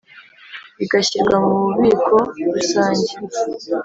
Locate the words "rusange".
2.55-3.11